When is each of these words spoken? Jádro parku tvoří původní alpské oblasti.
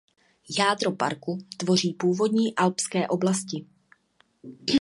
Jádro 0.59 0.91
parku 0.91 1.37
tvoří 1.57 1.93
původní 1.93 2.55
alpské 2.55 3.07
oblasti. 3.07 3.65